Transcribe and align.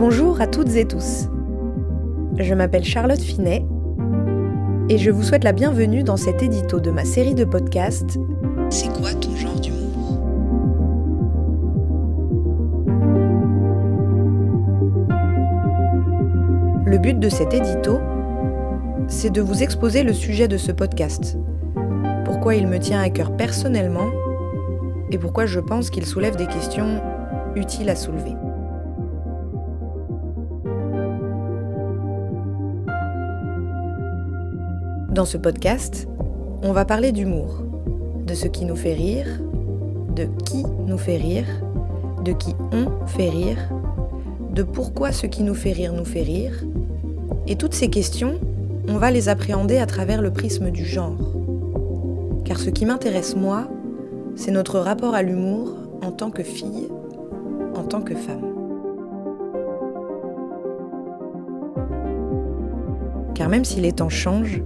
Bonjour 0.00 0.40
à 0.40 0.46
toutes 0.46 0.74
et 0.76 0.86
tous. 0.86 1.28
Je 2.38 2.54
m'appelle 2.54 2.84
Charlotte 2.84 3.20
Finet 3.20 3.66
et 4.88 4.96
je 4.96 5.10
vous 5.10 5.22
souhaite 5.22 5.44
la 5.44 5.52
bienvenue 5.52 6.02
dans 6.02 6.16
cet 6.16 6.42
édito 6.42 6.80
de 6.80 6.90
ma 6.90 7.04
série 7.04 7.34
de 7.34 7.44
podcasts 7.44 8.18
C'est 8.70 8.88
quoi 8.94 9.12
ton 9.12 9.36
genre 9.36 9.60
d'humour? 9.60 10.22
Le 16.86 16.96
but 16.96 17.20
de 17.20 17.28
cet 17.28 17.52
édito, 17.52 18.00
c'est 19.06 19.28
de 19.28 19.42
vous 19.42 19.62
exposer 19.62 20.02
le 20.02 20.14
sujet 20.14 20.48
de 20.48 20.56
ce 20.56 20.72
podcast, 20.72 21.36
pourquoi 22.24 22.54
il 22.54 22.68
me 22.68 22.78
tient 22.78 23.02
à 23.02 23.10
cœur 23.10 23.36
personnellement 23.36 24.08
et 25.10 25.18
pourquoi 25.18 25.44
je 25.44 25.60
pense 25.60 25.90
qu'il 25.90 26.06
soulève 26.06 26.36
des 26.36 26.46
questions 26.46 27.02
utiles 27.54 27.90
à 27.90 27.96
soulever. 27.96 28.32
Dans 35.10 35.24
ce 35.24 35.36
podcast, 35.36 36.06
on 36.62 36.72
va 36.72 36.84
parler 36.84 37.10
d'humour, 37.10 37.64
de 38.24 38.32
ce 38.32 38.46
qui 38.46 38.64
nous 38.64 38.76
fait 38.76 38.94
rire, 38.94 39.26
de 40.14 40.28
qui 40.44 40.64
nous 40.86 40.98
fait 40.98 41.16
rire, 41.16 41.46
de 42.24 42.30
qui 42.30 42.54
on 42.70 43.06
fait 43.08 43.28
rire, 43.28 43.58
de 44.54 44.62
pourquoi 44.62 45.10
ce 45.10 45.26
qui 45.26 45.42
nous 45.42 45.54
fait 45.54 45.72
rire 45.72 45.92
nous 45.92 46.04
fait 46.04 46.22
rire. 46.22 46.52
Et 47.48 47.56
toutes 47.56 47.74
ces 47.74 47.88
questions, 47.88 48.38
on 48.86 48.98
va 48.98 49.10
les 49.10 49.28
appréhender 49.28 49.78
à 49.78 49.86
travers 49.86 50.22
le 50.22 50.30
prisme 50.32 50.70
du 50.70 50.84
genre. 50.84 51.18
Car 52.44 52.60
ce 52.60 52.70
qui 52.70 52.86
m'intéresse 52.86 53.34
moi, 53.34 53.66
c'est 54.36 54.52
notre 54.52 54.78
rapport 54.78 55.16
à 55.16 55.22
l'humour 55.22 55.74
en 56.04 56.12
tant 56.12 56.30
que 56.30 56.44
fille, 56.44 56.86
en 57.74 57.82
tant 57.82 58.00
que 58.00 58.14
femme. 58.14 58.46
Car 63.34 63.48
même 63.48 63.64
si 63.64 63.80
les 63.80 63.90
temps 63.92 64.08
changent, 64.08 64.62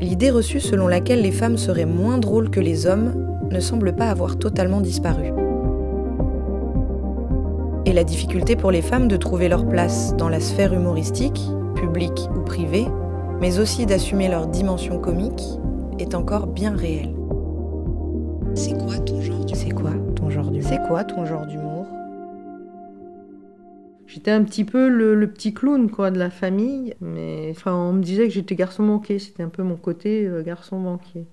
l'idée 0.00 0.30
reçue 0.30 0.60
selon 0.60 0.88
laquelle 0.88 1.22
les 1.22 1.30
femmes 1.30 1.56
seraient 1.56 1.84
moins 1.84 2.18
drôles 2.18 2.50
que 2.50 2.60
les 2.60 2.86
hommes 2.86 3.12
ne 3.50 3.60
semble 3.60 3.94
pas 3.94 4.08
avoir 4.08 4.38
totalement 4.38 4.80
disparu. 4.80 5.32
Et 7.86 7.92
la 7.92 8.04
difficulté 8.04 8.56
pour 8.56 8.70
les 8.70 8.82
femmes 8.82 9.08
de 9.08 9.16
trouver 9.16 9.48
leur 9.48 9.68
place 9.68 10.14
dans 10.16 10.28
la 10.28 10.40
sphère 10.40 10.72
humoristique, 10.72 11.40
publique 11.74 12.28
ou 12.34 12.40
privée, 12.40 12.86
mais 13.40 13.58
aussi 13.58 13.86
d'assumer 13.86 14.28
leur 14.28 14.46
dimension 14.46 14.98
comique, 14.98 15.42
est 15.98 16.14
encore 16.14 16.46
bien 16.46 16.74
réelle. 16.74 17.14
C'est 18.54 18.72
quoi 18.72 18.98
ton 18.98 19.20
genre 19.20 19.44
d'humour? 19.44 19.56
C'est 19.56 19.70
quoi 19.70 19.90
ton 20.16 20.30
genre 20.30 20.50
d'humour? 20.50 20.68
C'est 20.68 20.88
quoi 20.88 21.04
ton 21.04 21.24
genre 21.24 21.46
d'humour? 21.46 21.53
J'étais 24.24 24.36
un 24.36 24.44
petit 24.44 24.64
peu 24.64 24.88
le, 24.88 25.14
le 25.14 25.30
petit 25.30 25.52
clown 25.52 25.90
quoi 25.90 26.10
de 26.10 26.18
la 26.18 26.30
famille, 26.30 26.94
mais 27.02 27.48
enfin 27.50 27.74
on 27.74 27.92
me 27.92 28.02
disait 28.02 28.26
que 28.26 28.32
j'étais 28.32 28.54
garçon 28.54 28.82
manqué, 28.82 29.18
c'était 29.18 29.42
un 29.42 29.50
peu 29.50 29.62
mon 29.62 29.76
côté 29.76 30.24
euh, 30.24 30.42
garçon 30.42 30.78
manqué. 30.78 31.26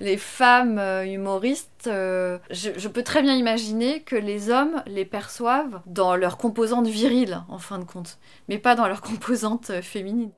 Les 0.00 0.16
femmes 0.16 0.80
euh, 0.80 1.06
humoristes, 1.06 1.86
euh, 1.86 2.40
je, 2.50 2.70
je 2.76 2.88
peux 2.88 3.04
très 3.04 3.22
bien 3.22 3.36
imaginer 3.36 4.00
que 4.00 4.16
les 4.16 4.50
hommes 4.50 4.82
les 4.88 5.04
perçoivent 5.04 5.80
dans 5.86 6.16
leur 6.16 6.36
composante 6.36 6.88
virile, 6.88 7.38
en 7.48 7.58
fin 7.58 7.78
de 7.78 7.84
compte, 7.84 8.18
mais 8.48 8.58
pas 8.58 8.74
dans 8.74 8.88
leur 8.88 9.00
composante 9.00 9.70
féminine. 9.80 10.32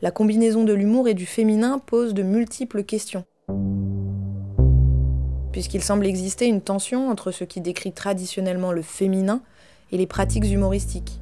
La 0.00 0.12
combinaison 0.12 0.62
de 0.62 0.74
l'humour 0.74 1.08
et 1.08 1.14
du 1.14 1.26
féminin 1.26 1.80
pose 1.80 2.14
de 2.14 2.22
multiples 2.22 2.84
questions. 2.84 3.24
Puisqu'il 5.58 5.82
semble 5.82 6.06
exister 6.06 6.46
une 6.46 6.60
tension 6.60 7.10
entre 7.10 7.32
ce 7.32 7.42
qui 7.42 7.60
décrit 7.60 7.90
traditionnellement 7.90 8.70
le 8.70 8.80
féminin 8.80 9.42
et 9.90 9.96
les 9.96 10.06
pratiques 10.06 10.48
humoristiques. 10.48 11.18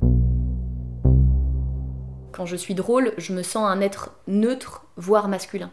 Quand 2.32 2.44
je 2.44 2.54
suis 2.54 2.74
drôle, 2.74 3.14
je 3.16 3.32
me 3.32 3.42
sens 3.42 3.66
un 3.66 3.80
être 3.80 4.14
neutre, 4.26 4.84
voire 4.98 5.28
masculin. 5.28 5.70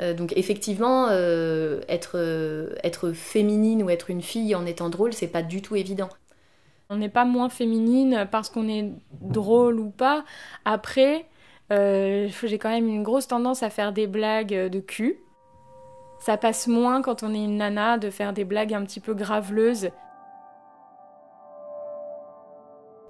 Euh, 0.00 0.12
donc 0.12 0.32
effectivement, 0.36 1.06
euh, 1.10 1.80
être, 1.88 2.16
euh, 2.16 2.74
être 2.82 3.12
féminine 3.12 3.84
ou 3.84 3.90
être 3.90 4.10
une 4.10 4.22
fille 4.22 4.56
en 4.56 4.66
étant 4.66 4.88
drôle, 4.88 5.12
c'est 5.12 5.28
pas 5.28 5.44
du 5.44 5.62
tout 5.62 5.76
évident. 5.76 6.08
On 6.90 6.96
n'est 6.96 7.08
pas 7.08 7.24
moins 7.24 7.48
féminine 7.48 8.26
parce 8.32 8.50
qu'on 8.50 8.68
est 8.68 8.90
drôle 9.20 9.78
ou 9.78 9.90
pas. 9.90 10.24
Après, 10.64 11.26
euh, 11.70 12.28
j'ai 12.42 12.58
quand 12.58 12.70
même 12.70 12.88
une 12.88 13.04
grosse 13.04 13.28
tendance 13.28 13.62
à 13.62 13.70
faire 13.70 13.92
des 13.92 14.08
blagues 14.08 14.68
de 14.68 14.80
cul. 14.80 15.20
Ça 16.18 16.36
passe 16.36 16.66
moins 16.66 17.00
quand 17.00 17.22
on 17.22 17.32
est 17.32 17.44
une 17.44 17.58
nana 17.58 17.98
de 17.98 18.10
faire 18.10 18.32
des 18.32 18.44
blagues 18.44 18.74
un 18.74 18.84
petit 18.84 19.00
peu 19.00 19.14
graveleuses. 19.14 19.90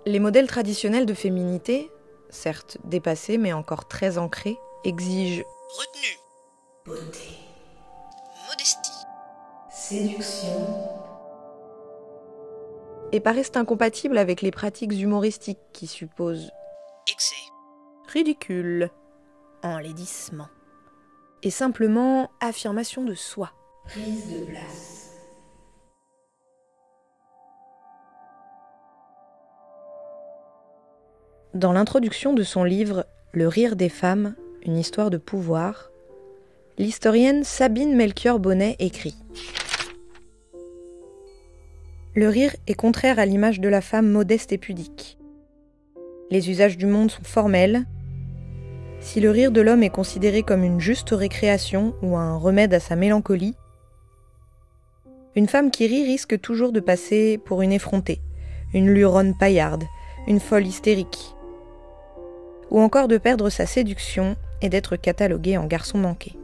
Les 0.07 0.21
modèles 0.21 0.47
traditionnels 0.47 1.07
de 1.07 1.15
féminité, 1.15 1.91
certes 2.31 2.79
dépassés 2.85 3.39
mais 3.39 3.53
encore 3.53 3.89
très 3.89 4.19
ancrés, 4.19 4.59
exigent 4.85 5.45
Retenue, 5.77 6.19
beauté, 6.87 7.29
modestie, 8.49 9.05
séduction. 9.71 10.67
Et 13.13 13.21
paraissent 13.21 13.57
incompatibles 13.57 14.19
avec 14.19 14.43
les 14.43 14.51
pratiques 14.51 14.93
humoristiques 14.93 15.59
qui 15.73 15.87
supposent 15.87 16.51
excès, 17.07 17.35
ridicule, 18.07 18.91
enlaidissement 19.63 20.49
et 21.43 21.51
simplement 21.51 22.31
affirmation 22.41 23.05
de 23.05 23.15
soi. 23.15 23.53
prise 23.85 24.33
de 24.33 24.45
place. 24.45 24.99
Dans 31.55 31.73
l'introduction 31.73 32.35
de 32.35 32.43
son 32.43 32.63
livre 32.63 33.07
Le 33.33 33.49
rire 33.49 33.75
des 33.75 33.89
femmes, 33.89 34.35
une 34.63 34.77
histoire 34.77 35.11
de 35.11 35.17
pouvoir, 35.17 35.91
l'historienne 36.77 37.43
Sabine 37.43 37.97
Melchior 37.97 38.39
Bonnet 38.39 38.77
écrit 38.79 39.17
Le 42.15 42.29
rire 42.29 42.55
est 42.67 42.75
contraire 42.75 43.19
à 43.19 43.27
l'image 43.27 43.61
de 43.61 43.69
la 43.69 43.81
femme 43.81 44.09
modeste 44.11 44.53
et 44.53 44.59
pudique. 44.59 45.19
Les 46.31 46.51
usages 46.51 46.77
du 46.77 46.87
monde 46.87 47.11
sont 47.11 47.25
formels. 47.25 47.87
Si 49.01 49.21
le 49.21 49.31
rire 49.31 49.53
de 49.53 49.61
l'homme 49.61 49.83
est 49.83 49.91
considéré 49.91 50.43
comme 50.43 50.65
une 50.65 50.81
juste 50.81 51.11
récréation 51.11 51.95
ou 52.03 52.17
un 52.17 52.37
remède 52.37 52.75
à 52.75 52.81
sa 52.81 52.97
mélancolie, 52.97 53.55
une 55.37 55.47
femme 55.47 55.71
qui 55.71 55.87
rit 55.87 56.05
risque 56.05 56.41
toujours 56.41 56.73
de 56.73 56.81
passer 56.81 57.39
pour 57.39 57.63
une 57.63 57.73
effrontée, 57.73 58.21
une 58.75 58.91
luronne 58.93 59.37
paillarde, 59.39 59.85
une 60.27 60.41
folle 60.41 60.67
hystérique, 60.67 61.35
ou 62.71 62.81
encore 62.81 63.09
de 63.09 63.19
perdre 63.19 63.51
sa 63.51 63.67
séduction 63.67 64.37
et 64.63 64.69
d'être 64.69 64.97
cataloguée 64.97 65.57
en 65.57 65.67
garçon 65.67 65.99
manqué. 65.99 66.35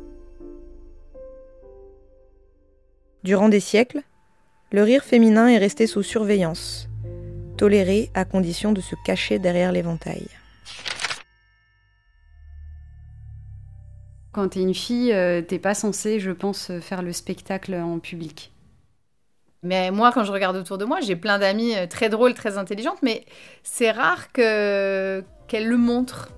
Durant 3.24 3.48
des 3.48 3.60
siècles, 3.60 4.02
le 4.70 4.82
rire 4.82 5.02
féminin 5.02 5.48
est 5.48 5.58
resté 5.58 5.86
sous 5.86 6.02
surveillance, 6.02 6.88
toléré 7.56 8.10
à 8.14 8.24
condition 8.24 8.72
de 8.72 8.80
se 8.80 8.94
cacher 9.04 9.38
derrière 9.38 9.72
l'éventail. 9.72 10.28
Quand 14.34 14.48
t'es 14.48 14.60
une 14.60 14.74
fille, 14.74 15.12
euh, 15.12 15.42
t'es 15.42 15.60
pas 15.60 15.74
censée, 15.74 16.18
je 16.18 16.32
pense, 16.32 16.72
faire 16.80 17.02
le 17.02 17.12
spectacle 17.12 17.72
en 17.74 18.00
public. 18.00 18.50
Mais 19.62 19.90
moi, 19.90 20.10
quand 20.12 20.24
je 20.24 20.32
regarde 20.32 20.56
autour 20.56 20.76
de 20.76 20.84
moi, 20.84 21.00
j'ai 21.00 21.16
plein 21.16 21.38
d'amies 21.38 21.74
euh, 21.76 21.86
très 21.86 22.10
drôles, 22.10 22.34
très 22.34 22.58
intelligentes, 22.58 22.98
mais 23.02 23.24
c'est 23.62 23.90
rare 23.90 24.30
que 24.32 25.24
qu'elles 25.46 25.68
le 25.68 25.78
montrent. 25.78 26.30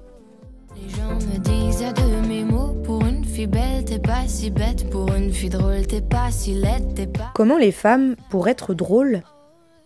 Les 0.80 0.88
gens 0.90 1.14
me 1.14 1.38
disent 1.38 1.82
à 1.82 1.92
de 1.92 2.28
mes 2.28 2.44
mots 2.44 2.74
Pour 2.84 3.04
une 3.04 3.24
fille 3.24 3.46
belle, 3.46 3.84
t'es 3.84 3.98
pas 3.98 4.28
si 4.28 4.50
bête 4.50 4.88
Pour 4.90 5.12
une 5.14 5.32
fille 5.32 5.48
drôle, 5.48 5.86
t'es 5.86 6.02
pas 6.02 6.30
si 6.30 6.52
laide 6.52 6.94
T'es 6.94 7.06
pas... 7.06 7.32
Comment 7.34 7.56
les 7.56 7.72
femmes, 7.72 8.14
pour 8.30 8.46
être 8.46 8.74
drôles, 8.74 9.22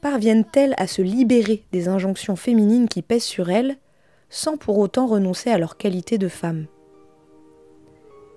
parviennent-elles 0.02 0.74
à 0.76 0.86
se 0.86 1.00
libérer 1.00 1.64
des 1.72 1.88
injonctions 1.88 2.36
féminines 2.36 2.88
qui 2.88 3.02
pèsent 3.02 3.22
sur 3.22 3.50
elles 3.50 3.76
sans 4.28 4.56
pour 4.56 4.78
autant 4.78 5.06
renoncer 5.06 5.50
à 5.50 5.58
leur 5.58 5.76
qualité 5.76 6.18
de 6.18 6.28
femme? 6.28 6.66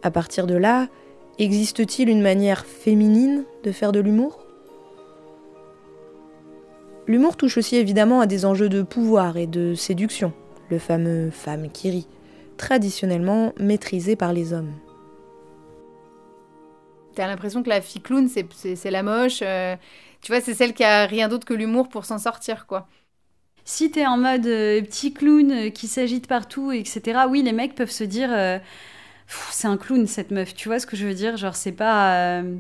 À 0.04 0.12
partir 0.12 0.48
de 0.48 0.56
là, 0.56 0.88
existe-t-il 1.40 2.10
une 2.10 2.22
manière 2.22 2.66
féminine 2.66 3.46
de 3.64 3.72
faire 3.72 3.94
de 3.94 4.02
l'humour? 4.02 4.40
L'humour 7.08 7.38
touche 7.38 7.58
aussi 7.58 7.78
évidemment 7.78 8.22
à 8.22 8.28
des 8.28 8.46
enjeux 8.46 8.70
de 8.70 8.82
pouvoir 8.82 9.38
et 9.38 9.48
de 9.48 9.76
séduction, 9.76 10.34
le 10.70 10.78
fameux 10.78 11.32
femme 11.32 11.70
qui 11.72 11.90
rit, 11.90 12.08
traditionnellement 12.58 13.54
maîtrisé 13.58 14.16
par 14.16 14.34
les 14.34 14.54
hommes. 14.54 14.74
T'as 17.16 17.28
l'impression 17.28 17.62
que 17.64 17.70
la 17.70 17.80
fille 17.82 18.02
clown, 18.02 18.28
c'est- 18.28 18.90
la 18.92 19.04
moche. 19.04 19.40
euh, 19.42 19.76
tu 20.22 20.32
vois, 20.32 20.42
c'est 20.42 20.54
celle 20.54 20.74
qui 20.74 20.84
a 20.84 21.06
rien 21.06 21.28
d'autre 21.28 21.46
que 21.46 21.54
l'humour 21.54 21.88
pour 21.90 22.06
s'en 22.06 22.18
sortir, 22.18 22.66
quoi. 22.66 22.88
Si 23.66 23.92
t'es 23.92 24.06
en 24.06 24.18
mode 24.18 24.46
euh, 24.48 24.82
petit 24.82 25.14
clown 25.14 25.52
euh, 25.52 25.70
qui 25.70 25.88
s'agite 25.88 26.28
partout, 26.28 26.72
etc., 26.72 27.28
oui, 27.30 27.44
les 27.44 27.52
mecs 27.54 27.76
peuvent 27.76 27.92
se 27.92 28.04
dire 28.04 28.30
euh, 28.32 28.58
c'est 29.28 29.68
un 29.68 29.78
clown 29.78 30.06
cette 30.08 30.32
meuf, 30.32 30.54
tu 30.54 30.68
vois 30.70 30.80
ce 30.80 30.86
que 30.86 30.96
je 30.96 31.06
veux 31.08 31.14
dire? 31.14 31.38
Genre, 31.38 31.56
c'est 31.56 31.72
pas. 31.72 32.40
euh, 32.42 32.58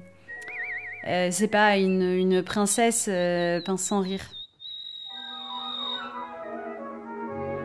Euh, 1.06 1.27
c'est 1.31 1.50
pas 1.50 1.75
une, 1.77 2.42
princesse 2.44 3.07
euh, 3.10 3.60
pince 3.62 3.81
sans 3.83 4.00
rire. 4.00 4.21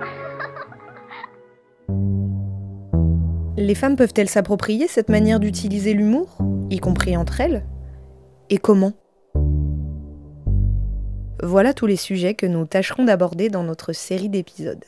Les 3.57 3.75
femmes 3.77 3.97
peuvent-elles 3.97 4.29
s'approprier 4.29 4.87
cette 4.89 5.09
manière 5.09 5.41
d'utiliser 5.41 5.95
l'humour, 5.95 6.39
y 6.71 6.79
compris 6.79 7.17
entre 7.17 7.41
elles? 7.41 7.65
Et 8.51 8.59
comment? 8.59 8.93
Voilà 11.41 11.73
tous 11.73 11.87
les 11.87 11.95
sujets 11.97 12.35
que 12.35 12.47
nous 12.47 12.67
tâcherons 12.67 13.05
d'aborder 13.05 13.49
dans 13.51 13.63
notre 13.63 13.93
série 13.93 14.29
d'épisodes. 14.29 14.85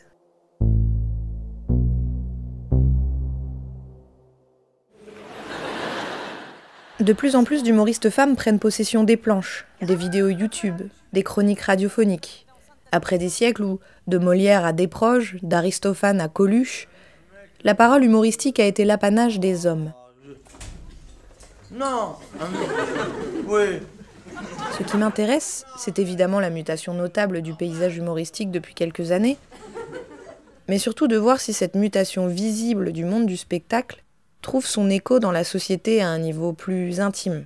De 7.01 7.15
plus 7.15 7.35
en 7.35 7.45
plus 7.45 7.63
d'humoristes 7.63 8.11
femmes 8.11 8.37
prennent 8.37 8.59
possession 8.59 9.05
des 9.05 9.17
planches, 9.17 9.65
des 9.81 9.97
vidéos 9.97 10.29
YouTube, 10.29 10.83
des 11.15 11.23
chroniques 11.23 11.63
radiophoniques. 11.63 12.47
Après 12.93 13.17
des 13.17 13.31
siècles 13.31 13.63
où, 13.63 13.81
de 14.07 14.19
Molière 14.19 14.67
à 14.67 14.75
Desproges, 14.75 15.39
d'Aristophane 15.43 16.21
à 16.21 16.29
Coluche, 16.29 16.89
la 17.65 17.75
parole 17.75 18.05
humoristique 18.05 18.61
a 18.61 18.67
été 18.67 18.85
l'apanage 18.85 19.41
des 19.41 19.67
hommes. 19.67 19.95
Non 21.73 22.17
Oui. 23.49 23.81
Ce 24.79 24.83
qui 24.83 24.99
m'intéresse, 24.99 25.65
c'est 25.79 25.99
évidemment 25.99 26.39
la 26.39 26.51
mutation 26.51 26.93
notable 26.93 27.41
du 27.41 27.55
paysage 27.55 27.97
humoristique 27.97 28.51
depuis 28.51 28.75
quelques 28.75 29.11
années, 29.11 29.39
mais 30.69 30.79
surtout 30.79 31.09
de 31.09 31.17
voir 31.17 31.41
si 31.41 31.55
cette 31.55 31.77
mutation 31.77 32.27
visible 32.27 32.93
du 32.93 33.07
monde 33.07 33.25
du 33.25 33.39
spectacle 33.39 34.05
trouve 34.43 34.67
son 34.67 34.89
écho 34.89 35.19
dans 35.19 35.33
la 35.33 35.45
société 35.45 36.03
à 36.03 36.09
un 36.09 36.19
niveau 36.19 36.53
plus 36.53 37.01
intime, 37.01 37.45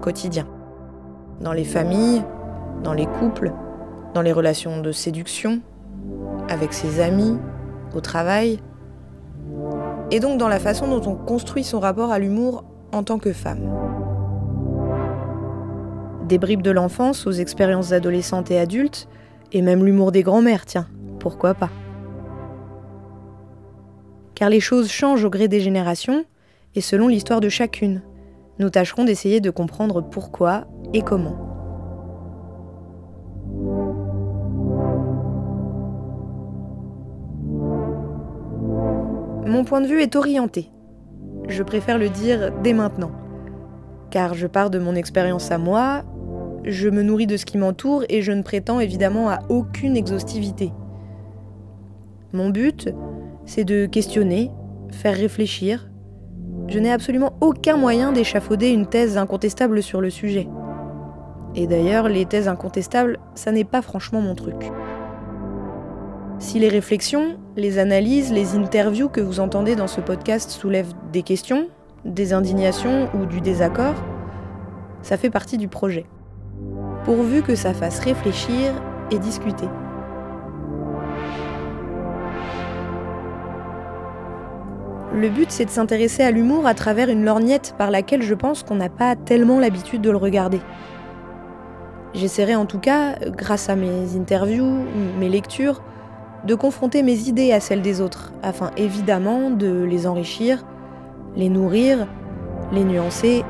quotidien, 0.00 0.48
dans 1.40 1.52
les 1.52 1.64
familles, 1.64 2.22
dans 2.82 2.92
les 2.92 3.06
couples, 3.06 3.52
dans 4.14 4.22
les 4.22 4.32
relations 4.32 4.80
de 4.80 4.92
séduction, 4.92 5.60
avec 6.48 6.72
ses 6.72 7.00
amis, 7.00 7.38
au 7.94 8.00
travail, 8.00 8.60
et 10.10 10.20
donc 10.20 10.38
dans 10.38 10.48
la 10.48 10.58
façon 10.58 10.88
dont 10.88 11.10
on 11.10 11.14
construit 11.14 11.64
son 11.64 11.80
rapport 11.80 12.10
à 12.10 12.18
l'humour 12.18 12.64
en 12.92 13.02
tant 13.02 13.18
que 13.18 13.32
femme. 13.32 13.70
Des 16.28 16.38
bribes 16.38 16.62
de 16.62 16.72
l'enfance 16.72 17.26
aux 17.26 17.32
expériences 17.32 17.92
adolescentes 17.92 18.50
et 18.50 18.58
adultes, 18.58 19.08
et 19.52 19.62
même 19.62 19.84
l'humour 19.84 20.10
des 20.10 20.22
grands-mères, 20.22 20.66
tiens, 20.66 20.88
pourquoi 21.20 21.54
pas 21.54 21.70
car 24.36 24.50
les 24.50 24.60
choses 24.60 24.88
changent 24.88 25.24
au 25.24 25.30
gré 25.30 25.48
des 25.48 25.60
générations 25.60 26.24
et 26.76 26.80
selon 26.80 27.08
l'histoire 27.08 27.40
de 27.40 27.48
chacune. 27.48 28.02
Nous 28.60 28.70
tâcherons 28.70 29.04
d'essayer 29.04 29.40
de 29.40 29.50
comprendre 29.50 30.02
pourquoi 30.02 30.66
et 30.92 31.02
comment. 31.02 31.36
Mon 39.46 39.64
point 39.64 39.80
de 39.80 39.86
vue 39.86 40.02
est 40.02 40.16
orienté. 40.16 40.70
Je 41.48 41.62
préfère 41.62 41.98
le 41.98 42.10
dire 42.10 42.52
dès 42.62 42.74
maintenant. 42.74 43.12
Car 44.10 44.34
je 44.34 44.46
pars 44.46 44.70
de 44.70 44.78
mon 44.78 44.94
expérience 44.94 45.50
à 45.50 45.56
moi, 45.56 46.04
je 46.64 46.88
me 46.88 47.02
nourris 47.02 47.26
de 47.26 47.36
ce 47.36 47.46
qui 47.46 47.56
m'entoure 47.56 48.04
et 48.10 48.20
je 48.20 48.32
ne 48.32 48.42
prétends 48.42 48.80
évidemment 48.80 49.30
à 49.30 49.38
aucune 49.48 49.96
exhaustivité. 49.96 50.72
Mon 52.32 52.50
but, 52.50 52.90
c'est 53.46 53.64
de 53.64 53.86
questionner, 53.86 54.50
faire 54.90 55.16
réfléchir. 55.16 55.88
Je 56.68 56.78
n'ai 56.78 56.92
absolument 56.92 57.36
aucun 57.40 57.76
moyen 57.76 58.12
d'échafauder 58.12 58.70
une 58.70 58.86
thèse 58.86 59.16
incontestable 59.16 59.82
sur 59.82 60.00
le 60.00 60.10
sujet. 60.10 60.48
Et 61.54 61.66
d'ailleurs, 61.66 62.08
les 62.08 62.26
thèses 62.26 62.48
incontestables, 62.48 63.18
ça 63.34 63.52
n'est 63.52 63.64
pas 63.64 63.82
franchement 63.82 64.20
mon 64.20 64.34
truc. 64.34 64.70
Si 66.38 66.58
les 66.58 66.68
réflexions, 66.68 67.38
les 67.56 67.78
analyses, 67.78 68.30
les 68.30 68.56
interviews 68.56 69.08
que 69.08 69.22
vous 69.22 69.40
entendez 69.40 69.74
dans 69.74 69.86
ce 69.86 70.02
podcast 70.02 70.50
soulèvent 70.50 70.92
des 71.12 71.22
questions, 71.22 71.68
des 72.04 72.34
indignations 72.34 73.08
ou 73.14 73.24
du 73.24 73.40
désaccord, 73.40 73.94
ça 75.00 75.16
fait 75.16 75.30
partie 75.30 75.56
du 75.56 75.68
projet. 75.68 76.04
Pourvu 77.04 77.42
que 77.42 77.54
ça 77.54 77.72
fasse 77.72 78.00
réfléchir 78.00 78.74
et 79.10 79.18
discuter. 79.18 79.66
Le 85.16 85.30
but, 85.30 85.50
c'est 85.50 85.64
de 85.64 85.70
s'intéresser 85.70 86.22
à 86.22 86.30
l'humour 86.30 86.66
à 86.66 86.74
travers 86.74 87.08
une 87.08 87.24
lorgnette 87.24 87.74
par 87.78 87.90
laquelle 87.90 88.20
je 88.20 88.34
pense 88.34 88.62
qu'on 88.62 88.74
n'a 88.74 88.90
pas 88.90 89.16
tellement 89.16 89.58
l'habitude 89.58 90.02
de 90.02 90.10
le 90.10 90.18
regarder. 90.18 90.60
J'essaierai 92.12 92.54
en 92.54 92.66
tout 92.66 92.78
cas, 92.78 93.14
grâce 93.30 93.70
à 93.70 93.76
mes 93.76 94.14
interviews, 94.14 94.84
mes 95.18 95.30
lectures, 95.30 95.80
de 96.44 96.54
confronter 96.54 97.02
mes 97.02 97.28
idées 97.28 97.52
à 97.52 97.60
celles 97.60 97.80
des 97.80 98.02
autres, 98.02 98.34
afin 98.42 98.70
évidemment 98.76 99.48
de 99.48 99.84
les 99.84 100.06
enrichir, 100.06 100.66
les 101.34 101.48
nourrir, 101.48 102.06
les 102.70 102.84
nuancer, 102.84 103.42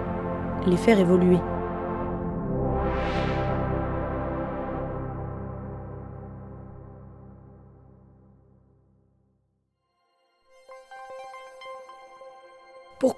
les 0.69 0.77
faire 0.77 1.01
évoluer. 1.01 1.39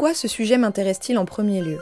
Pourquoi 0.09 0.23
ce 0.23 0.27
sujet 0.27 0.57
m'intéresse-t-il 0.57 1.19
en 1.19 1.27
premier 1.27 1.61
lieu? 1.61 1.79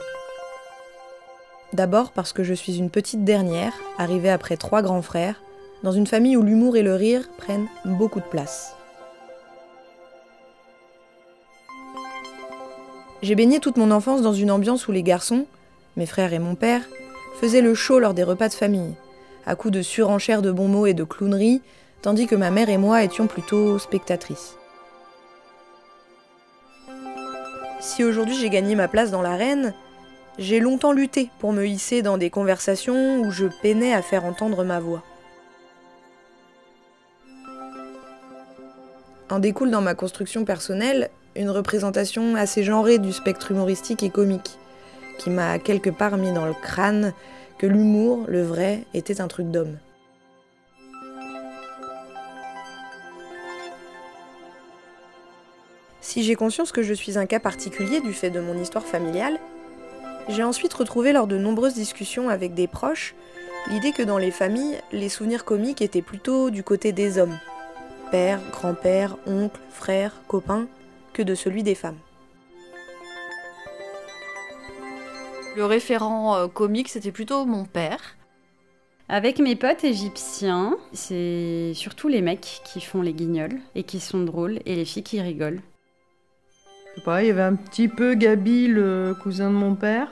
D'abord 1.71 2.11
parce 2.11 2.33
que 2.33 2.43
je 2.43 2.53
suis 2.53 2.77
une 2.77 2.89
petite 2.89 3.23
dernière, 3.23 3.71
arrivée 3.97 4.29
après 4.29 4.57
trois 4.57 4.81
grands 4.81 5.01
frères, 5.01 5.41
dans 5.81 5.93
une 5.93 6.07
famille 6.07 6.35
où 6.35 6.43
l'humour 6.43 6.75
et 6.75 6.83
le 6.83 6.93
rire 6.93 7.29
prennent 7.37 7.69
beaucoup 7.85 8.19
de 8.19 8.25
place. 8.25 8.75
J'ai 13.21 13.35
baigné 13.35 13.61
toute 13.61 13.77
mon 13.77 13.91
enfance 13.91 14.21
dans 14.21 14.33
une 14.33 14.51
ambiance 14.51 14.89
où 14.89 14.91
les 14.91 15.03
garçons, 15.03 15.45
mes 15.95 16.05
frères 16.05 16.33
et 16.33 16.39
mon 16.39 16.55
père, 16.55 16.81
faisaient 17.39 17.61
le 17.61 17.75
show 17.75 17.97
lors 17.97 18.13
des 18.13 18.23
repas 18.23 18.49
de 18.49 18.55
famille, 18.55 18.95
à 19.45 19.55
coups 19.55 19.73
de 19.73 19.81
surenchères 19.81 20.41
de 20.41 20.51
bons 20.51 20.67
mots 20.67 20.85
et 20.85 20.93
de 20.93 21.05
clowneries, 21.05 21.61
tandis 22.01 22.27
que 22.27 22.35
ma 22.35 22.51
mère 22.51 22.67
et 22.67 22.77
moi 22.77 23.05
étions 23.05 23.27
plutôt 23.27 23.79
spectatrices. 23.79 24.57
Si 27.87 28.03
aujourd'hui 28.03 28.35
j'ai 28.35 28.49
gagné 28.49 28.75
ma 28.75 28.89
place 28.89 29.11
dans 29.11 29.21
l'arène, 29.21 29.73
j'ai 30.37 30.59
longtemps 30.59 30.91
lutté 30.91 31.29
pour 31.39 31.53
me 31.53 31.65
hisser 31.65 32.01
dans 32.01 32.17
des 32.17 32.29
conversations 32.29 33.21
où 33.21 33.31
je 33.31 33.45
peinais 33.61 33.93
à 33.93 34.01
faire 34.01 34.25
entendre 34.25 34.65
ma 34.65 34.81
voix. 34.81 35.03
En 39.29 39.39
découle 39.39 39.71
dans 39.71 39.81
ma 39.81 39.95
construction 39.95 40.43
personnelle 40.43 41.09
une 41.37 41.49
représentation 41.49 42.35
assez 42.35 42.61
genrée 42.61 42.99
du 42.99 43.13
spectre 43.13 43.51
humoristique 43.51 44.03
et 44.03 44.09
comique, 44.09 44.59
qui 45.17 45.29
m'a 45.29 45.57
quelque 45.57 45.89
part 45.89 46.17
mis 46.17 46.33
dans 46.33 46.45
le 46.45 46.53
crâne 46.53 47.13
que 47.57 47.67
l'humour, 47.67 48.25
le 48.27 48.43
vrai, 48.43 48.83
était 48.93 49.21
un 49.21 49.29
truc 49.29 49.49
d'homme. 49.49 49.77
Si 56.07 56.23
j'ai 56.23 56.35
conscience 56.35 56.71
que 56.71 56.83
je 56.83 56.93
suis 56.93 57.17
un 57.17 57.25
cas 57.25 57.41
particulier 57.41 57.99
du 57.99 58.13
fait 58.13 58.29
de 58.29 58.39
mon 58.39 58.57
histoire 58.57 58.85
familiale, 58.85 59.41
j'ai 60.29 60.41
ensuite 60.41 60.73
retrouvé 60.73 61.11
lors 61.11 61.27
de 61.27 61.37
nombreuses 61.37 61.73
discussions 61.73 62.29
avec 62.29 62.53
des 62.53 62.67
proches 62.67 63.13
l'idée 63.69 63.91
que 63.91 64.03
dans 64.03 64.17
les 64.17 64.31
familles, 64.31 64.79
les 64.93 65.09
souvenirs 65.09 65.43
comiques 65.43 65.81
étaient 65.81 66.01
plutôt 66.01 66.49
du 66.49 66.63
côté 66.63 66.93
des 66.93 67.17
hommes, 67.17 67.37
père, 68.09 68.39
grand-père, 68.53 69.17
oncle, 69.25 69.59
frère, 69.69 70.13
copain, 70.29 70.67
que 71.11 71.23
de 71.23 71.35
celui 71.35 71.61
des 71.61 71.75
femmes. 71.75 71.99
Le 75.57 75.65
référent 75.65 76.37
euh, 76.37 76.47
comique, 76.47 76.87
c'était 76.87 77.11
plutôt 77.11 77.43
mon 77.43 77.65
père. 77.65 78.15
Avec 79.09 79.39
mes 79.39 79.57
potes 79.57 79.83
égyptiens, 79.83 80.77
c'est 80.93 81.73
surtout 81.73 82.07
les 82.07 82.21
mecs 82.21 82.61
qui 82.63 82.79
font 82.79 83.01
les 83.01 83.13
guignols 83.13 83.59
et 83.75 83.83
qui 83.83 83.99
sont 83.99 84.23
drôles 84.23 84.59
et 84.65 84.73
les 84.73 84.85
filles 84.85 85.03
qui 85.03 85.19
rigolent. 85.19 85.59
Je 86.97 87.01
sais 87.01 87.05
pas, 87.05 87.21
il 87.21 87.27
y 87.27 87.29
avait 87.29 87.43
un 87.43 87.53
petit 87.53 87.89
peu 87.89 88.15
Gabi, 88.15 88.65
le 88.65 89.15
cousin 89.21 89.51
de 89.51 89.55
mon 89.55 89.75
père. 89.75 90.07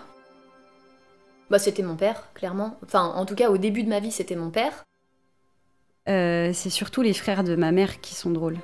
Bah, 1.49 1.57
c'était 1.57 1.81
mon 1.81 1.95
père, 1.95 2.29
clairement. 2.35 2.77
Enfin, 2.85 3.05
en 3.15 3.25
tout 3.25 3.33
cas, 3.33 3.49
au 3.49 3.57
début 3.57 3.81
de 3.81 3.89
ma 3.89 3.99
vie, 3.99 4.11
c'était 4.11 4.35
mon 4.35 4.51
père. 4.51 4.83
Euh, 6.07 6.51
c'est 6.53 6.69
surtout 6.69 7.01
les 7.01 7.13
frères 7.13 7.43
de 7.43 7.55
ma 7.55 7.71
mère 7.71 8.01
qui 8.01 8.13
sont 8.13 8.29
drôles. 8.29 8.59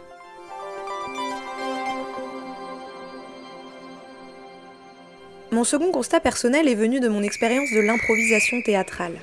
Mon 5.49 5.63
second 5.63 5.91
constat 5.91 6.19
personnel 6.19 6.67
est 6.67 6.75
venu 6.75 6.99
de 6.99 7.07
mon 7.07 7.23
expérience 7.23 7.71
de 7.71 7.79
l'improvisation 7.79 8.61
théâtrale. 8.61 9.19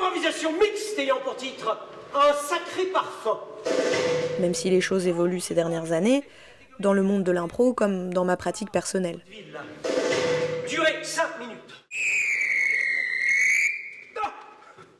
Improvisation 0.00 0.50
mixte 0.50 0.98
ayant 0.98 1.20
pour 1.22 1.36
titre 1.36 1.78
un 2.12 2.32
sacré 2.32 2.86
parfum. 2.92 3.38
Même 4.40 4.54
si 4.54 4.68
les 4.68 4.80
choses 4.80 5.06
évoluent 5.06 5.38
ces 5.38 5.54
dernières 5.54 5.92
années, 5.92 6.24
dans 6.80 6.92
le 6.92 7.02
monde 7.02 7.24
de 7.24 7.32
l'impro 7.32 7.72
comme 7.72 8.12
dans 8.12 8.24
ma 8.24 8.36
pratique 8.36 8.70
personnelle. 8.70 9.20
durer 10.68 11.02
5 11.02 11.38
minutes. 11.38 11.56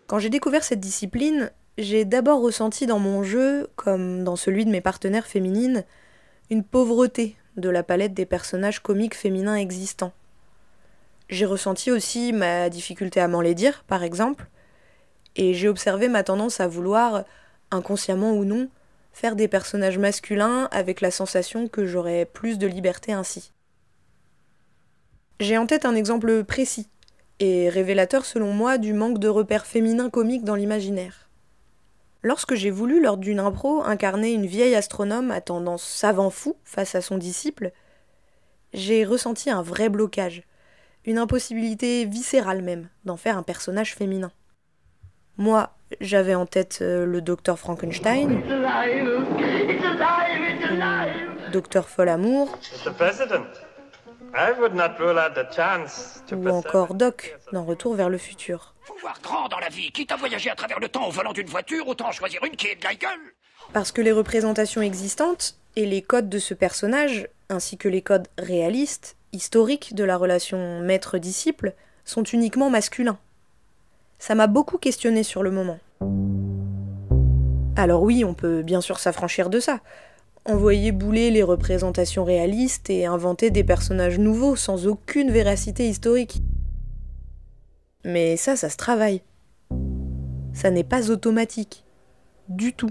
Quand 0.07 0.19
j'ai 0.19 0.31
découvert 0.31 0.63
cette 0.63 0.81
discipline, 0.81 1.51
j'ai 1.79 2.05
d'abord 2.05 2.41
ressenti 2.41 2.87
dans 2.87 3.01
mon 3.01 3.23
jeu, 3.23 3.69
comme 3.75 4.23
dans 4.23 4.37
celui 4.37 4.65
de 4.65 4.71
mes 4.71 4.81
partenaires 4.81 5.27
féminines, 5.27 5.85
une 6.49 6.63
pauvreté 6.63 7.37
de 7.57 7.69
la 7.69 7.83
palette 7.83 8.15
des 8.15 8.27
personnages 8.27 8.81
comiques 8.81 9.17
féminins 9.17 9.57
existants. 9.57 10.13
J'ai 11.29 11.47
ressenti 11.47 11.91
aussi 11.91 12.33
ma 12.33 12.71
difficulté 12.71 13.21
à 13.21 13.27
m'en 13.27 13.41
les 13.41 13.55
dire, 13.55 13.83
par 13.89 14.05
exemple, 14.05 14.47
et 15.35 15.55
j'ai 15.55 15.69
observé 15.69 16.09
ma 16.09 16.23
tendance 16.23 16.61
à 16.61 16.69
vouloir, 16.69 17.25
inconsciemment 17.73 18.33
ou 18.33 18.45
non, 18.45 18.69
faire 19.17 19.35
des 19.35 19.49
personnages 19.49 19.97
masculins 19.97 20.69
avec 20.71 21.01
la 21.01 21.11
sensation 21.11 21.69
que 21.69 21.87
j'aurais 21.87 22.27
plus 22.27 22.59
de 22.59 22.67
liberté 22.67 23.15
ainsi. 23.15 23.51
J'ai 25.41 25.57
en 25.57 25.67
tête 25.67 25.87
un 25.87 25.95
exemple 25.95 26.45
précis, 26.45 26.91
et 27.41 27.71
révélateur 27.71 28.27
selon 28.27 28.53
moi 28.53 28.77
du 28.77 28.93
manque 28.93 29.19
de 29.19 29.29
repères 29.29 29.65
féminins 29.65 30.11
comiques 30.11 30.45
dans 30.45 30.55
l'imaginaire. 30.55 31.31
Lorsque 32.23 32.57
j'ai 32.57 32.71
voulu, 32.71 33.01
lors 33.01 33.17
d'une 33.17 33.41
impro, 33.41 33.83
incarner 33.85 34.35
une 34.35 34.45
vieille 34.45 34.75
astronome 34.75 35.31
à 35.31 35.41
tendance 35.41 35.83
savant 35.83 36.29
fou 36.29 36.55
face 36.65 36.95
à 36.95 37.01
son 37.01 37.17
disciple, 37.17 37.73
j'ai 38.75 39.07
ressenti 39.07 39.49
un 39.49 39.63
vrai 39.63 39.89
blocage, 39.89 40.43
une 41.07 41.17
impossibilité 41.17 42.05
viscérale 42.05 42.61
même, 42.61 42.91
d'en 43.07 43.17
faire 43.17 43.39
un 43.39 43.43
personnage 43.43 43.95
féminin. 43.95 44.31
Moi, 45.39 45.71
j'avais 46.01 46.35
en 46.35 46.47
tête 46.47 46.79
euh, 46.81 47.05
le 47.05 47.21
docteur 47.21 47.59
Frankenstein, 47.59 48.43
docteur 51.53 51.89
Folamour, 51.89 52.59
Mr. 52.85 52.93
President, 52.97 53.47
I 54.35 54.53
would 54.59 54.75
not 54.75 54.99
rule 54.99 55.19
out 55.19 55.35
the 55.35 55.55
chance 55.55 56.23
to 56.27 56.37
ou 56.37 56.49
encore 56.49 56.95
Doc 56.95 57.39
dans 57.53 57.65
Retour 57.65 57.95
vers 57.95 58.09
le 58.09 58.19
futur. 58.19 58.75
Faut 58.83 58.97
voir 59.01 59.19
grand 59.23 59.49
dans 59.49 59.59
la 59.59 59.69
vie. 59.69 59.91
Quitte 59.93 60.13
à 60.13 60.17
voyager 60.17 60.51
à 60.51 60.55
travers 60.55 60.81
le 60.81 60.89
temps 60.89 61.07
au 61.07 61.11
volant 61.11 61.33
d'une 61.33 61.49
voiture, 61.49 61.87
autant 61.87 62.11
choisir 62.13 62.43
une 62.45 62.57
qui 62.57 62.69
est 62.69 62.77
de 62.77 62.85
la 62.85 62.95
gueule. 62.95 63.35
Parce 63.73 63.93
que 63.93 64.01
les 64.01 64.13
représentations 64.13 64.81
existantes 64.81 65.57
et 65.75 65.85
les 65.85 66.01
codes 66.01 66.29
de 66.31 66.39
ce 66.39 66.55
personnage, 66.55 67.29
ainsi 67.51 67.77
que 67.77 67.89
les 67.89 68.03
codes 68.03 68.29
réalistes, 68.39 69.17
historiques 69.33 69.95
de 69.95 70.05
la 70.05 70.17
relation 70.17 70.81
maître-disciple, 70.81 71.75
sont 72.05 72.23
uniquement 72.23 72.71
masculins. 72.71 73.19
Ça 74.19 74.35
m'a 74.35 74.47
beaucoup 74.47 74.79
questionné 74.79 75.23
sur 75.23 75.43
le 75.43 75.51
moment. 75.51 75.79
Alors 77.77 78.03
oui, 78.03 78.25
on 78.25 78.35
peut 78.35 78.63
bien 78.63 78.81
sûr 78.81 78.99
s'affranchir 78.99 79.51
de 79.51 79.61
ça. 79.61 79.81
Envoyer 80.47 80.93
bouler 80.93 81.31
les 81.31 81.43
représentations 81.43 82.25
réalistes 82.25 82.89
et 82.89 83.05
inventer 83.05 83.51
des 83.51 83.65
personnages 83.65 84.19
nouveaux 84.19 84.57
sans 84.57 84.87
aucune 84.87 85.31
véracité 85.31 85.89
historique. 85.89 86.43
Mais 88.05 88.37
ça, 88.37 88.57
ça 88.57 88.71
se 88.71 88.77
travaille. 88.77 89.23
Ça 90.55 90.71
n'est 90.71 90.85
pas 90.85 91.11
automatique. 91.11 91.85
Du 92.49 92.73
tout. 92.73 92.91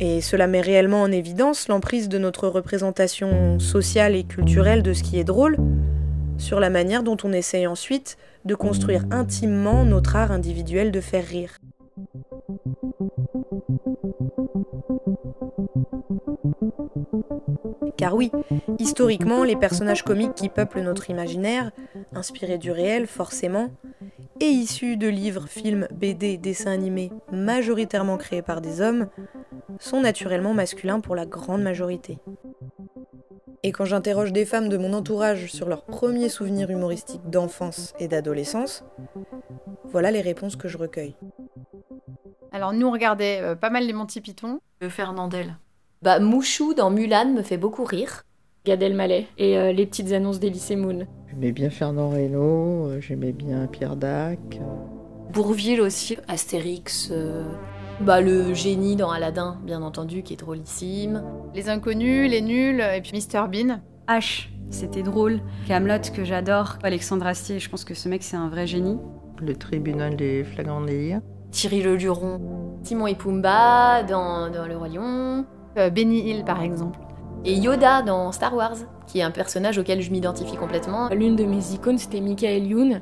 Et 0.00 0.20
cela 0.20 0.46
met 0.46 0.60
réellement 0.60 1.02
en 1.02 1.12
évidence 1.12 1.68
l'emprise 1.68 2.08
de 2.08 2.18
notre 2.18 2.48
représentation 2.48 3.58
sociale 3.58 4.14
et 4.14 4.24
culturelle 4.24 4.82
de 4.82 4.92
ce 4.92 5.02
qui 5.02 5.18
est 5.18 5.24
drôle, 5.24 5.56
sur 6.38 6.60
la 6.60 6.70
manière 6.70 7.02
dont 7.02 7.16
on 7.24 7.32
essaye 7.32 7.66
ensuite 7.66 8.16
de 8.44 8.54
construire 8.54 9.04
intimement 9.10 9.84
notre 9.84 10.16
art 10.16 10.32
individuel 10.32 10.90
de 10.90 11.00
faire 11.00 11.24
rire. 11.24 11.58
Car 17.96 18.14
oui, 18.14 18.30
historiquement, 18.78 19.42
les 19.42 19.56
personnages 19.56 20.04
comiques 20.04 20.34
qui 20.34 20.48
peuplent 20.48 20.80
notre 20.80 21.10
imaginaire, 21.10 21.72
inspirés 22.14 22.58
du 22.58 22.70
réel 22.70 23.06
forcément, 23.06 23.70
et 24.40 24.46
issus 24.46 24.96
de 24.96 25.08
livres, 25.08 25.48
films, 25.48 25.88
BD, 25.92 26.38
dessins 26.38 26.70
animés 26.70 27.10
majoritairement 27.32 28.16
créés 28.16 28.42
par 28.42 28.60
des 28.60 28.80
hommes, 28.80 29.08
sont 29.80 30.00
naturellement 30.00 30.54
masculins 30.54 31.00
pour 31.00 31.16
la 31.16 31.26
grande 31.26 31.62
majorité. 31.62 32.18
Et 33.62 33.72
quand 33.72 33.84
j'interroge 33.84 34.32
des 34.32 34.44
femmes 34.44 34.68
de 34.68 34.76
mon 34.76 34.92
entourage 34.92 35.50
sur 35.50 35.68
leurs 35.68 35.84
premiers 35.84 36.28
souvenirs 36.28 36.70
humoristiques 36.70 37.28
d'enfance 37.28 37.92
et 37.98 38.06
d'adolescence, 38.06 38.84
voilà 39.84 40.10
les 40.10 40.20
réponses 40.20 40.56
que 40.56 40.68
je 40.68 40.78
recueille. 40.78 41.16
Alors 42.52 42.72
nous 42.72 42.86
on 42.86 42.92
regardait 42.92 43.40
euh, 43.40 43.54
pas 43.56 43.70
mal 43.70 43.86
les 43.86 43.92
Monty 43.92 44.20
Python. 44.20 44.60
Le 44.80 44.88
Fernandel. 44.88 45.56
Bah, 46.02 46.20
Mouchou 46.20 46.74
dans 46.74 46.90
Mulan 46.90 47.32
me 47.32 47.42
fait 47.42 47.58
beaucoup 47.58 47.84
rire. 47.84 48.22
Gad 48.64 48.82
Elmaleh 48.82 49.26
et 49.38 49.58
euh, 49.58 49.72
les 49.72 49.86
petites 49.86 50.12
annonces 50.12 50.38
d'Elysée 50.38 50.76
Moon. 50.76 51.06
J'aimais 51.28 51.52
bien 51.52 51.70
Fernand 51.70 52.10
Reynaud, 52.10 52.86
euh, 52.88 53.00
j'aimais 53.00 53.32
bien 53.32 53.66
Pierre 53.66 53.96
Dac. 53.96 54.38
Bourville 55.32 55.80
aussi. 55.80 56.16
Astérix. 56.28 57.12
Bah, 58.00 58.20
le 58.20 58.54
génie 58.54 58.94
dans 58.94 59.10
Aladdin, 59.10 59.58
bien 59.64 59.82
entendu, 59.82 60.22
qui 60.22 60.34
est 60.34 60.36
drôlissime. 60.36 61.22
Les 61.52 61.68
inconnus, 61.68 62.30
les 62.30 62.40
nuls, 62.40 62.80
et 62.80 63.00
puis 63.00 63.12
Mr 63.12 63.48
Bean. 63.48 63.80
H, 64.06 64.48
c'était 64.70 65.02
drôle. 65.02 65.40
Camelot 65.66 66.12
que 66.14 66.24
j'adore. 66.24 66.78
Alexandre 66.84 67.26
Astier, 67.26 67.58
je 67.58 67.68
pense 67.68 67.84
que 67.84 67.94
ce 67.94 68.08
mec 68.08 68.22
c'est 68.22 68.36
un 68.36 68.48
vrai 68.48 68.68
génie. 68.68 68.98
Le 69.40 69.56
tribunal 69.56 70.14
des 70.14 70.44
flagrants 70.44 70.80
délires. 70.80 71.20
Thierry 71.50 71.82
Le 71.82 71.96
Luron. 71.96 72.78
Timon 72.84 73.08
et 73.08 73.16
Pumba 73.16 74.04
dans, 74.04 74.48
dans 74.48 74.66
Le 74.66 74.76
Roi 74.76 74.88
Lion. 74.88 75.44
Euh, 75.76 75.90
Benny 75.90 76.30
Hill 76.30 76.44
par 76.44 76.62
exemple. 76.62 77.00
Et 77.44 77.54
Yoda 77.54 78.02
dans 78.02 78.30
Star 78.30 78.54
Wars, 78.54 78.76
qui 79.06 79.18
est 79.18 79.22
un 79.22 79.30
personnage 79.30 79.76
auquel 79.76 80.02
je 80.02 80.10
m'identifie 80.10 80.56
complètement. 80.56 81.08
L'une 81.08 81.34
de 81.34 81.44
mes 81.44 81.72
icônes, 81.72 81.98
c'était 81.98 82.20
Michael 82.20 82.66
Youn. 82.66 83.00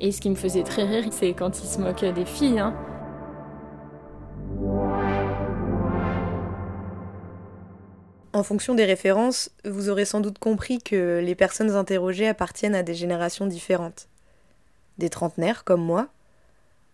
Et 0.00 0.12
ce 0.12 0.20
qui 0.20 0.30
me 0.30 0.34
faisait 0.34 0.62
très 0.62 0.84
rire, 0.84 1.04
c'est 1.10 1.34
quand 1.34 1.62
il 1.62 1.66
se 1.66 1.78
moque 1.78 2.04
des 2.04 2.24
filles. 2.24 2.58
Hein. 2.58 2.74
En 8.40 8.42
fonction 8.42 8.74
des 8.74 8.86
références, 8.86 9.50
vous 9.66 9.90
aurez 9.90 10.06
sans 10.06 10.20
doute 10.20 10.38
compris 10.38 10.78
que 10.78 11.20
les 11.22 11.34
personnes 11.34 11.72
interrogées 11.72 12.26
appartiennent 12.26 12.74
à 12.74 12.82
des 12.82 12.94
générations 12.94 13.46
différentes. 13.46 14.08
Des 14.96 15.10
trentenaires 15.10 15.62
comme 15.62 15.84
moi, 15.84 16.08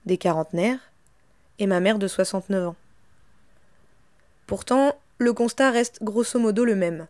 des 0.07 0.19
quarantenaires, 0.19 0.81
et 1.61 1.69
ma 1.69 1.79
mère 1.79 2.01
de 2.01 2.09
69 2.09 2.71
ans. 2.71 2.77
Pourtant, 4.49 4.97
le 5.19 5.33
constat 5.33 5.71
reste 5.71 6.03
grosso 6.03 6.37
modo 6.41 6.65
le 6.65 6.75
même. 6.75 7.07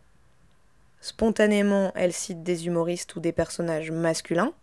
Spontanément, 1.01 1.91
elle 1.95 2.13
cite 2.13 2.43
des 2.43 2.67
humoristes 2.67 3.15
ou 3.15 3.19
des 3.19 3.31
personnages 3.31 3.89
masculins, 3.89 4.53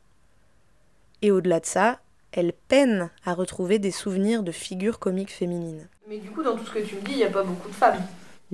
et 1.21 1.33
au-delà 1.33 1.59
de 1.59 1.67
ça, 1.67 1.99
elle 2.31 2.53
peine 2.53 3.11
à 3.25 3.35
retrouver 3.35 3.81
des 3.81 3.91
souvenirs 3.91 4.45
de 4.45 4.53
figures 4.53 5.01
comiques 5.01 5.35
féminines. 5.35 5.89
Mais 6.09 6.19
du 6.19 6.31
coup, 6.31 6.45
dans 6.45 6.57
tout 6.57 6.65
ce 6.65 6.71
que 6.71 6.79
tu 6.79 6.95
me 6.95 7.01
dis, 7.01 7.15
il 7.15 7.17
n'y 7.17 7.25
a 7.25 7.31
pas 7.31 7.43
beaucoup 7.43 7.69
de 7.69 7.75
femmes. 7.75 7.99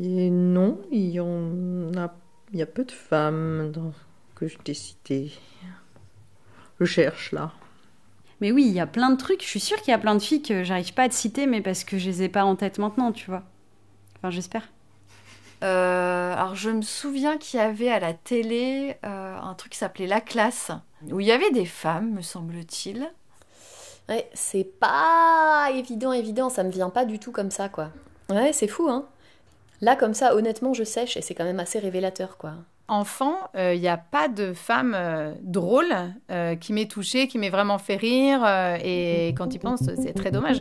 Et 0.02 0.30
non, 0.30 0.80
il 0.90 1.10
y 1.10 1.20
en 1.20 1.92
a, 1.96 2.14
il 2.52 2.58
y 2.58 2.62
a 2.62 2.66
peu 2.66 2.84
de 2.84 2.92
femmes 2.92 3.70
dans- 3.70 3.92
que 4.34 4.48
je 4.48 4.56
t'ai 4.58 4.74
citées. 4.74 5.32
Je 6.80 6.86
cherche 6.86 7.32
là. 7.32 7.52
Mais 8.40 8.52
oui, 8.52 8.64
il 8.66 8.72
y 8.72 8.80
a 8.80 8.86
plein 8.86 9.10
de 9.10 9.16
trucs. 9.16 9.42
Je 9.42 9.48
suis 9.48 9.60
sûre 9.60 9.76
qu'il 9.82 9.90
y 9.90 9.94
a 9.94 9.98
plein 9.98 10.14
de 10.14 10.20
filles 10.20 10.40
que 10.40 10.64
j'arrive 10.64 10.94
pas 10.94 11.02
à 11.02 11.08
te 11.10 11.14
citer, 11.14 11.46
mais 11.46 11.60
parce 11.60 11.84
que 11.84 11.98
je 11.98 12.06
les 12.08 12.22
ai 12.22 12.28
pas 12.30 12.44
en 12.44 12.56
tête 12.56 12.78
maintenant, 12.78 13.12
tu 13.12 13.26
vois. 13.26 13.42
Enfin, 14.16 14.30
j'espère. 14.30 14.68
Euh, 15.62 16.32
alors, 16.32 16.54
je 16.54 16.70
me 16.70 16.80
souviens 16.80 17.36
qu'il 17.36 17.60
y 17.60 17.62
avait 17.62 17.90
à 17.90 18.00
la 18.00 18.14
télé 18.14 18.96
euh, 19.04 19.38
un 19.38 19.52
truc 19.52 19.72
qui 19.72 19.78
s'appelait 19.78 20.06
La 20.06 20.22
Classe, 20.22 20.70
où 21.10 21.20
il 21.20 21.26
y 21.26 21.32
avait 21.32 21.50
des 21.50 21.66
femmes, 21.66 22.12
me 22.14 22.22
semble-t-il. 22.22 23.10
Ouais, 24.08 24.28
c'est 24.32 24.64
pas 24.64 25.68
évident, 25.74 26.12
évident, 26.12 26.48
ça 26.48 26.64
me 26.64 26.70
vient 26.70 26.88
pas 26.88 27.04
du 27.04 27.18
tout 27.18 27.32
comme 27.32 27.50
ça, 27.50 27.68
quoi. 27.68 27.90
Ouais, 28.30 28.54
c'est 28.54 28.68
fou, 28.68 28.88
hein. 28.88 29.04
Là, 29.82 29.96
comme 29.96 30.14
ça, 30.14 30.34
honnêtement, 30.34 30.74
je 30.74 30.84
sèche 30.84 31.16
et 31.16 31.22
c'est 31.22 31.34
quand 31.34 31.44
même 31.44 31.60
assez 31.60 31.78
révélateur, 31.78 32.36
quoi. 32.36 32.52
Enfant, 32.88 33.36
il 33.54 33.78
n'y 33.80 33.88
a 33.88 33.96
pas 33.96 34.26
de 34.26 34.52
femme 34.52 34.94
euh, 34.96 35.32
drôle 35.42 35.94
euh, 36.32 36.56
qui 36.56 36.72
m'ait 36.72 36.88
touchée, 36.88 37.28
qui 37.28 37.38
m'ait 37.38 37.48
vraiment 37.48 37.78
fait 37.78 37.94
rire. 37.94 38.44
euh, 38.44 38.76
et 38.82 39.28
quand 39.28 39.46
tu 39.46 39.60
penses, 39.60 39.84
c'est 40.02 40.12
très 40.12 40.32
dommage. 40.32 40.60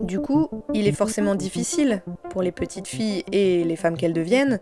Du 0.00 0.18
coup, 0.18 0.48
il 0.74 0.88
est 0.88 0.92
forcément 0.92 1.36
difficile, 1.36 2.02
pour 2.28 2.42
les 2.42 2.50
petites 2.52 2.88
filles 2.88 3.24
et 3.30 3.62
les 3.62 3.76
femmes 3.76 3.96
qu'elles 3.96 4.12
deviennent, 4.12 4.58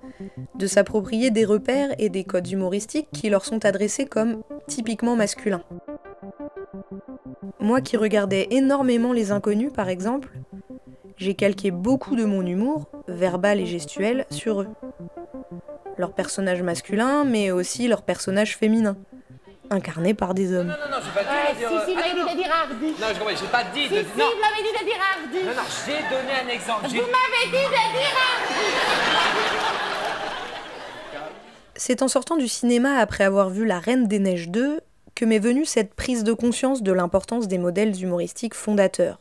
de 0.54 0.66
s'approprier 0.66 1.30
des 1.30 1.46
repères 1.46 1.94
et 1.99 2.11
des 2.11 2.25
codes 2.25 2.49
humoristiques 2.49 3.08
qui 3.11 3.30
leur 3.30 3.46
sont 3.46 3.64
adressés 3.64 4.04
comme 4.04 4.42
typiquement 4.66 5.16
masculins. 5.16 5.62
Moi 7.58 7.80
qui 7.80 7.96
regardais 7.96 8.49
énormément 8.50 9.12
les 9.12 9.32
inconnus, 9.32 9.72
par 9.72 9.88
exemple, 9.88 10.30
j'ai 11.16 11.35
calqué 11.35 11.71
beaucoup 11.71 12.16
de 12.16 12.25
mon 12.25 12.45
humour, 12.45 12.87
verbal 13.09 13.61
et 13.61 13.66
gestuel, 13.66 14.26
sur 14.31 14.62
eux. 14.62 14.69
Leurs 15.99 16.12
personnages 16.12 16.62
masculins, 16.62 17.25
mais 17.25 17.50
aussi 17.50 17.87
leurs 17.88 18.02
personnages 18.02 18.57
féminins, 18.57 18.97
incarnés 19.71 20.14
par 20.14 20.35
des 20.35 20.52
hommes. 20.54 20.69
Non, 20.69 20.75
non, 20.90 20.97
j'ai 21.04 21.23
pas 21.23 21.23
dit 21.23 21.54
de 21.54 21.59
dire. 21.59 21.69
si, 21.69 21.75
si, 21.75 21.95
vous 21.95 22.00
non, 22.00 22.00
m'avez 22.00 22.14
dit 22.14 22.37
de 22.37 22.42
dire 22.42 22.52
Hardy. 22.52 22.87
Non, 22.87 23.07
je 23.12 23.19
comprends, 23.19 23.37
j'ai 23.37 23.47
pas 23.47 23.64
dit 23.75 23.83
Si, 23.85 23.90
de. 23.90 23.99
si, 23.99 24.19
non. 24.19 24.25
vous 24.25 24.40
m'avez 24.40 24.62
dit 24.62 24.78
de 24.78 24.85
dire 24.85 25.00
Hardy. 25.00 25.45
Non, 25.47 25.54
non, 25.54 25.69
j'ai 25.87 26.02
donné 26.14 26.33
un 26.45 26.49
exemple. 26.54 26.87
Vous 26.88 26.95
m'avez 26.95 27.45
dit 27.47 27.52
de 27.52 27.99
dire 27.99 28.16
Hardy. 28.16 29.62
C'est 31.75 32.02
en 32.02 32.09
sortant 32.09 32.37
du 32.37 32.49
cinéma 32.49 32.97
après 32.99 33.25
avoir 33.25 33.50
vu 33.50 33.64
La 33.64 33.81
Reine 33.81 34.07
des 34.07 34.19
Neiges 34.19 34.49
2 34.50 34.81
que 35.14 35.25
m'est 35.25 35.38
venue 35.38 35.64
cette 35.64 35.95
prise 35.95 36.25
de 36.25 36.33
conscience 36.33 36.83
de 36.83 36.92
l'importance 36.92 37.49
des 37.49 37.59
modèles 37.59 38.00
humoristiques 38.02 38.54
fondateurs. 38.54 39.19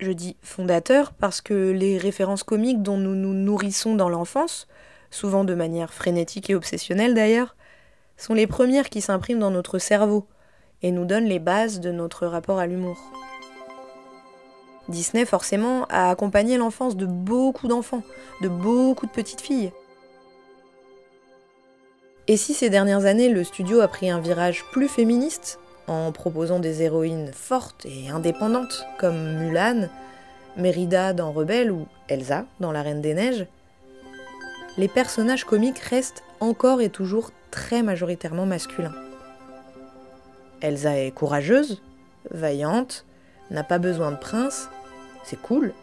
Je 0.00 0.12
dis 0.12 0.36
fondateurs 0.40 1.12
parce 1.12 1.42
que 1.42 1.70
les 1.72 1.98
références 1.98 2.42
comiques 2.42 2.82
dont 2.82 2.96
nous 2.96 3.14
nous 3.14 3.34
nourrissons 3.34 3.94
dans 3.94 4.08
l'enfance, 4.08 4.66
souvent 5.10 5.44
de 5.44 5.54
manière 5.54 5.92
frénétique 5.92 6.48
et 6.48 6.54
obsessionnelle 6.54 7.12
d'ailleurs, 7.12 7.54
sont 8.16 8.32
les 8.32 8.46
premières 8.46 8.88
qui 8.88 9.02
s'impriment 9.02 9.40
dans 9.40 9.50
notre 9.50 9.78
cerveau 9.78 10.26
et 10.82 10.90
nous 10.90 11.04
donnent 11.04 11.26
les 11.26 11.38
bases 11.38 11.80
de 11.80 11.92
notre 11.92 12.26
rapport 12.26 12.58
à 12.58 12.66
l'humour. 12.66 12.98
Disney, 14.88 15.26
forcément, 15.26 15.84
a 15.90 16.08
accompagné 16.08 16.56
l'enfance 16.56 16.96
de 16.96 17.04
beaucoup 17.04 17.68
d'enfants, 17.68 18.02
de 18.40 18.48
beaucoup 18.48 19.04
de 19.04 19.12
petites 19.12 19.42
filles. 19.42 19.70
Et 22.26 22.38
si 22.38 22.54
ces 22.54 22.70
dernières 22.70 23.04
années, 23.04 23.28
le 23.28 23.44
studio 23.44 23.80
a 23.80 23.88
pris 23.88 24.08
un 24.08 24.20
virage 24.20 24.64
plus 24.72 24.88
féministe, 24.88 25.58
en 25.90 26.12
proposant 26.12 26.60
des 26.60 26.82
héroïnes 26.82 27.32
fortes 27.32 27.84
et 27.84 28.10
indépendantes, 28.10 28.86
comme 29.00 29.38
Mulan, 29.38 29.88
Mérida 30.56 31.12
dans 31.12 31.32
Rebelle 31.32 31.72
ou 31.72 31.88
Elsa 32.08 32.44
dans 32.60 32.70
La 32.70 32.82
Reine 32.82 33.02
des 33.02 33.12
Neiges, 33.12 33.46
les 34.78 34.86
personnages 34.86 35.44
comiques 35.44 35.80
restent 35.80 36.22
encore 36.38 36.80
et 36.80 36.90
toujours 36.90 37.32
très 37.50 37.82
majoritairement 37.82 38.46
masculins. 38.46 38.94
Elsa 40.60 40.96
est 40.96 41.10
courageuse, 41.10 41.82
vaillante, 42.30 43.04
n'a 43.50 43.64
pas 43.64 43.78
besoin 43.78 44.12
de 44.12 44.16
prince, 44.16 44.68
c'est 45.24 45.42
cool. 45.42 45.74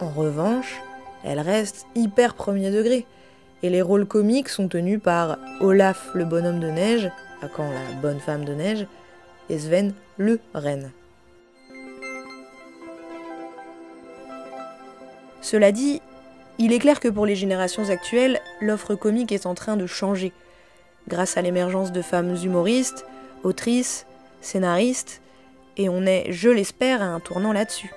En 0.00 0.08
revanche, 0.08 0.80
elle 1.22 1.38
reste 1.38 1.86
hyper 1.94 2.34
premier 2.34 2.72
degré, 2.72 3.06
et 3.62 3.70
les 3.70 3.82
rôles 3.82 4.06
comiques 4.06 4.48
sont 4.48 4.66
tenus 4.66 5.00
par 5.00 5.38
Olaf 5.60 6.10
le 6.14 6.24
bonhomme 6.24 6.58
de 6.58 6.70
neige, 6.70 7.12
à 7.42 7.48
quand 7.48 7.70
la 7.70 7.92
bonne 8.00 8.20
femme 8.20 8.44
de 8.44 8.54
neige, 8.54 8.86
et 9.48 9.58
Sven 9.58 9.94
le 10.16 10.40
reine. 10.54 10.92
Cela 15.40 15.72
dit, 15.72 16.02
il 16.58 16.72
est 16.72 16.78
clair 16.78 17.00
que 17.00 17.08
pour 17.08 17.24
les 17.24 17.36
générations 17.36 17.88
actuelles, 17.88 18.40
l'offre 18.60 18.94
comique 18.94 19.32
est 19.32 19.46
en 19.46 19.54
train 19.54 19.76
de 19.76 19.86
changer, 19.86 20.32
grâce 21.06 21.36
à 21.36 21.42
l'émergence 21.42 21.92
de 21.92 22.02
femmes 22.02 22.36
humoristes, 22.42 23.06
autrices, 23.44 24.06
scénaristes, 24.40 25.22
et 25.76 25.88
on 25.88 26.04
est, 26.04 26.32
je 26.32 26.50
l'espère, 26.50 27.00
à 27.00 27.06
un 27.06 27.20
tournant 27.20 27.52
là-dessus. 27.52 27.92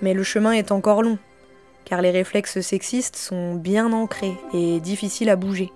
Mais 0.00 0.14
le 0.14 0.22
chemin 0.22 0.52
est 0.52 0.70
encore 0.70 1.02
long, 1.02 1.18
car 1.84 2.00
les 2.00 2.10
réflexes 2.10 2.60
sexistes 2.60 3.16
sont 3.16 3.54
bien 3.54 3.92
ancrés 3.92 4.36
et 4.52 4.80
difficiles 4.80 5.30
à 5.30 5.36
bouger, 5.36 5.72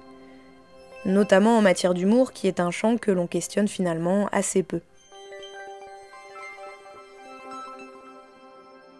notamment 1.04 1.58
en 1.58 1.62
matière 1.62 1.94
d'humour 1.94 2.32
qui 2.32 2.46
est 2.46 2.60
un 2.60 2.70
champ 2.70 2.96
que 2.96 3.10
l'on 3.10 3.26
questionne 3.26 3.68
finalement 3.68 4.28
assez 4.32 4.62
peu. 4.62 4.80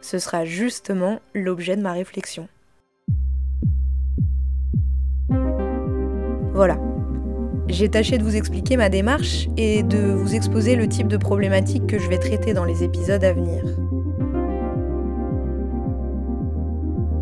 Ce 0.00 0.18
sera 0.18 0.44
justement 0.44 1.20
l'objet 1.34 1.76
de 1.76 1.82
ma 1.82 1.92
réflexion. 1.92 2.48
Voilà. 6.54 6.78
J'ai 7.68 7.90
tâché 7.90 8.16
de 8.16 8.24
vous 8.24 8.34
expliquer 8.34 8.76
ma 8.76 8.88
démarche 8.88 9.48
et 9.56 9.82
de 9.82 9.98
vous 9.98 10.34
exposer 10.34 10.74
le 10.74 10.88
type 10.88 11.08
de 11.08 11.18
problématique 11.18 11.86
que 11.86 11.98
je 11.98 12.08
vais 12.08 12.18
traiter 12.18 12.54
dans 12.54 12.64
les 12.64 12.82
épisodes 12.82 13.22
à 13.22 13.32
venir. 13.32 13.62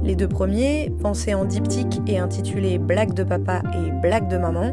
Les 0.06 0.14
deux 0.14 0.28
premiers, 0.28 0.94
pensés 1.02 1.34
en 1.34 1.44
diptyque 1.44 2.00
et 2.06 2.20
intitulés 2.20 2.78
Blague 2.78 3.12
de 3.12 3.24
papa 3.24 3.60
et 3.74 3.90
Blague 3.90 4.28
de 4.28 4.38
maman, 4.38 4.72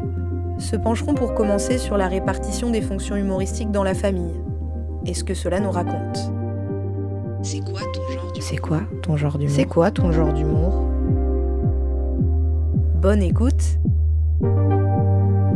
se 0.58 0.76
pencheront 0.76 1.14
pour 1.14 1.34
commencer 1.34 1.76
sur 1.76 1.96
la 1.96 2.06
répartition 2.06 2.70
des 2.70 2.80
fonctions 2.80 3.16
humoristiques 3.16 3.72
dans 3.72 3.82
la 3.82 3.94
famille. 3.94 4.40
Et 5.06 5.12
ce 5.12 5.24
que 5.24 5.34
cela 5.34 5.58
nous 5.58 5.72
raconte. 5.72 6.30
C'est 7.42 7.58
quoi 7.58 7.80
ton 7.92 8.06
genre 8.12 8.32
d'humour? 8.32 8.42
C'est 8.42 8.56
quoi 8.56 8.80
ton 9.02 9.16
genre 9.16 9.38
d'humour? 9.38 9.56
C'est 9.56 9.64
quoi 9.64 9.90
ton 9.90 10.12
genre 10.12 10.32
d'humour? 10.32 10.72
Bonne 13.02 13.22
écoute. 13.22 13.80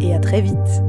Et 0.00 0.12
à 0.12 0.18
très 0.18 0.40
vite 0.40 0.82